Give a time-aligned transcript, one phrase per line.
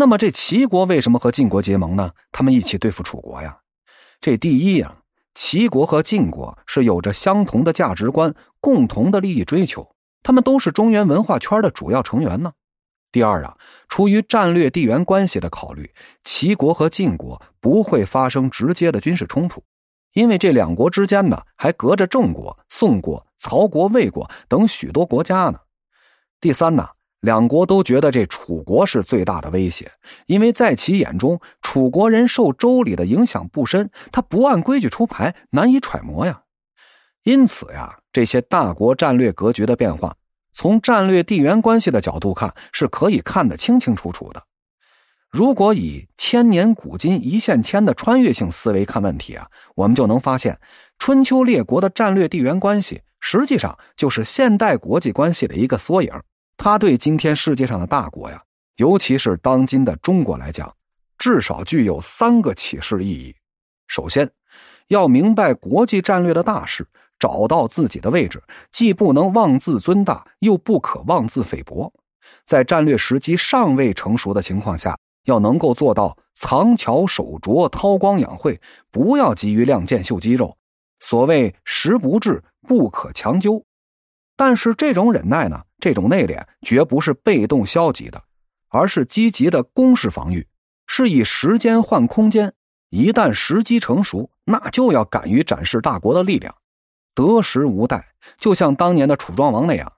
[0.00, 2.10] 那么这齐国为什么和晋国结盟呢？
[2.32, 3.58] 他们一起对付楚国呀？
[4.18, 4.96] 这第一呀，
[5.34, 12.50] 齐国和晋国是有着相同的价值观、共同的利益追求，他们都是中原文化圈的主要成员呢。
[13.12, 13.54] 第二啊，
[13.90, 15.92] 出于战略地缘关系的考虑，
[16.24, 19.62] 齐国和晋国不会发生直接的军事冲突，
[20.14, 25.58] 因为这两国之间呢还隔着郑国、宋国、曹国、魏国等许多国家呢。
[26.40, 26.88] 第三呢，
[27.20, 29.92] 两国都觉得这楚国是最大的威胁，
[30.26, 36.42] 因为在其眼中，楚国人受周礼的影响不深，他不按规矩出牌，难以揣摩呀。
[37.22, 40.16] 因此呀，这些大国战略格局的变化。
[40.52, 44.42] 从战略地缘关系的角度看，是可以看得清清楚楚的。
[45.30, 50.58] 如果以千年古今一线牵的穿越性思维看问题啊，我们就能发现，
[50.98, 56.10] 春秋列国的战略地缘关系实际上就是现代国际关系的一个缩影。
[56.62, 58.38] 它对今天世界上的大国呀，
[58.76, 60.70] 尤其是当今的中国来讲，
[61.16, 63.34] 至少具有三个启示意义。
[63.88, 64.30] 首先，
[64.88, 66.86] 要明白国际战略的大势。
[67.18, 71.90] 找到自己的位置，既不能妄自尊大，又不可妄自菲薄。
[72.44, 80.54] 在战略时机尚未成熟的情况下，要能够做到藏巧守拙、韬光养晦，不要急于亮剑秀肌肉。
[80.98, 83.64] 所谓时不至，不可强究。
[84.40, 88.24] 但是这种忍耐呢，这种内敛，绝不是被动消极的，
[88.70, 90.46] 而是积极的攻势防御，
[90.86, 92.50] 是以时间换空间。
[92.88, 96.54] 一旦时机成熟，那就要敢于展示大国的力量。
[97.14, 98.02] 得时无待，
[98.38, 99.92] 就像当年的楚庄王那样，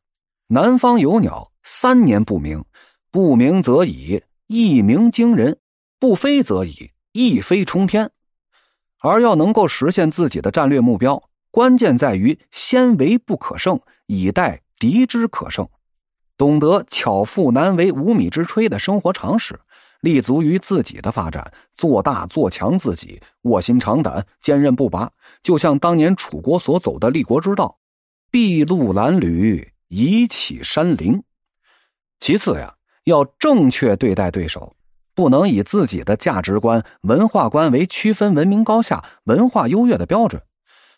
[0.48, 2.64] 南方有鸟，三年不鸣，
[3.12, 5.54] 不鸣则已，一鸣惊人；
[6.00, 8.10] 不飞则已，一飞冲天。
[8.98, 11.22] 而要能够实现自己的战略目标，
[11.53, 15.69] 关键在于先为不可胜，以待敌之可胜，
[16.39, 19.61] 懂得巧妇难为无米之炊的生活常识。
[20.00, 27.78] 立足于自己的发展，做大做强自己，卧薪尝胆，坚韧不拔，就像当年楚国所走的立国之道，
[28.31, 31.22] 筚路蓝缕，以启山林。
[32.19, 32.75] 其次呀，
[33.05, 34.75] 要正确对待对手，
[35.15, 40.43] 不能以自己的价值观、文化观为区分文明高下、文化优越的标准。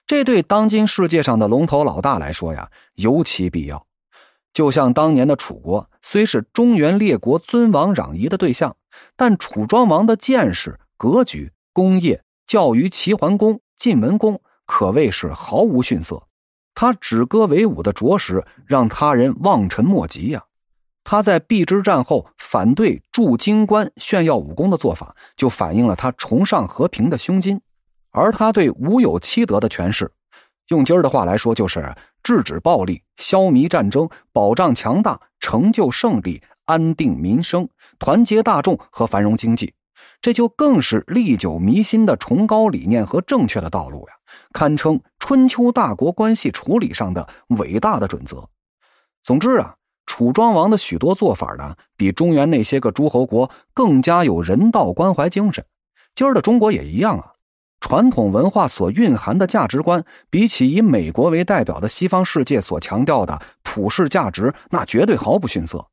[0.06, 3.86] 这对当今世界上的龙头老大来说呀，尤其必要。
[4.52, 8.76] 就像当年的楚国，虽是中原列国尊王攘夷的对象，
[9.16, 16.22] 但楚庄王的见识、格局、功业，较于齐桓公、晋文公，可谓是毫无逊色。
[16.74, 20.44] 他止戈为武的着实让他人望尘莫及呀。
[21.02, 27.60] 他在邲之战后反对驻京关炫耀武功的做法，就反映了他崇尚和平的胸襟。
[28.14, 30.10] 而他对武有七德的诠释，
[30.68, 31.94] 用今儿的话来说，就是。
[32.22, 39.74] 制止暴力，消弭战争，保障强大，成就胜利，安定民生，团结大众和繁荣经济，
[40.22, 44.14] 这就更是历久弥新的崇高理念和正确的道路呀，
[44.54, 48.48] 堪称春秋大国关系处理上的伟大的准则。
[49.22, 49.76] 总之啊，
[50.06, 55.62] 楚庄王的许多做法呢，比中原那些个诸侯国更加有人道关怀精神。
[56.14, 57.33] 今儿的中国也一样啊。
[57.86, 65.86] 传统文化所蕴含的价值观，比起以美国为代表的西方世界所强调的普世价值，那绝对毫不逊色。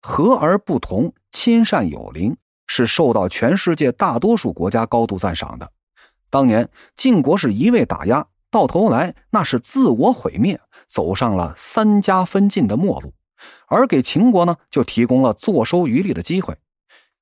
[0.00, 2.36] 和而不同，亲善友邻，
[2.68, 5.68] 是受到全世界大多数国家高度赞赏的。
[6.30, 13.12] 当年晋国是一味打压，到头来那是自我毁灭，走上了三家分晋的末路，
[13.66, 16.56] 而给秦国呢，就提供了坐收渔利的机会。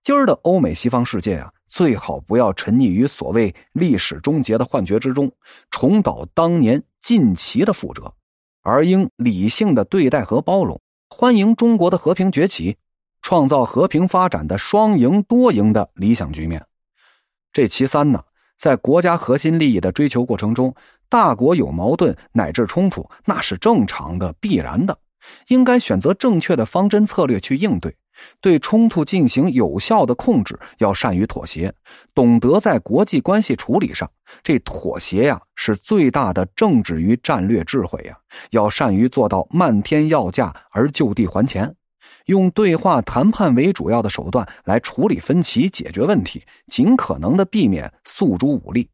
[0.03, 1.53] 今儿的欧美西方世界啊。
[1.69, 5.33] 最好不要沉溺于所谓历史终结的幻觉之中，
[5.71, 8.13] 重蹈当年晋齐的覆辙，
[8.61, 12.77] 而应理性的对待和包容，欢迎中国的和平崛起，
[13.23, 16.63] 创造和平发展的双赢多赢的理想局面。
[17.55, 18.23] 这其三呢，
[18.59, 20.75] 在国家核心利益的追求过程中，
[21.09, 24.99] 大国有矛盾乃至冲突，那是正常的、必然的，
[25.49, 27.97] 应该选择正确的方针策略去应对。
[28.41, 31.73] 对冲突进行有效的控制，要善于妥协，
[32.15, 34.11] 懂得在国际关系处理上，
[34.43, 38.17] 这妥协呀是最大的政治与战略智慧呀。
[38.51, 41.75] 要善于做到漫天要价而就地还钱，
[42.27, 48.89] 用对话谈判为主要的手段来处理分歧、解决问题，尽可能的避免诉诸武力。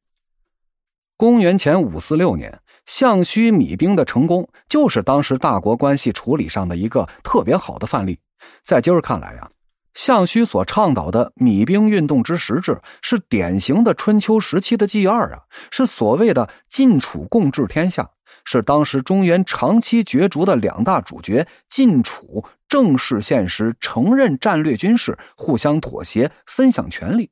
[1.17, 8.19] 公元前五四六年，项须米兵的成功，就是当时大国关系处理上的一个特别好的范例。
[8.63, 9.51] 在今儿看来呀，
[9.95, 18.09] 项须所倡导的米兵运动之实质，是典型的春秋时期的 G 二啊，是所谓的晋楚共治天下，
[18.45, 27.31] 是当时中原长期角逐的两大主角晋楚正式现实承认战略军事，互相妥协，分享权力。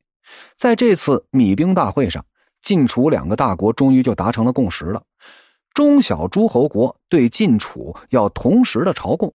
[0.57, 2.25] 在这次米兵大会上，
[2.61, 5.03] 晋楚两个大国终于就达成了共识了：
[5.73, 9.33] 中小诸侯国对晋楚要同时的朝贡。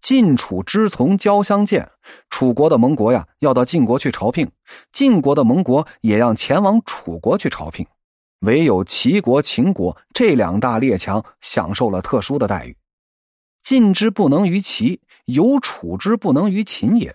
[0.00, 1.90] 晋楚之从交相见，
[2.30, 4.50] 楚国的盟国呀要到晋国去朝聘，
[4.92, 7.86] 晋国的盟国也要前往楚国去朝聘，
[8.40, 12.76] 唯有齐国、秦国这两大列强享受了特殊的待遇。
[13.62, 17.14] 晋之不能于齐，有楚之不能于秦也。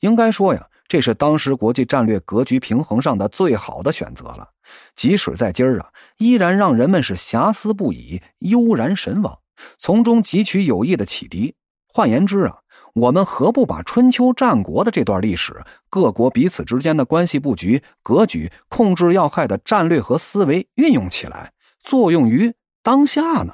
[0.00, 4.48] 应该说呀，这是当时国际战略格局平衡上的最好的选择了。
[4.94, 5.88] 即使在今儿啊，
[6.18, 9.38] 依然让人们是遐思不已、悠然神往，
[9.78, 11.54] 从中汲取有益的启迪。
[11.98, 12.58] 换言之啊，
[12.94, 22.54] 我们何不把春秋战国的这段历史、各国彼此之间的关系布局、格局、控制要害的战略和思维运用起来，作用于
[22.84, 23.52] 当下呢？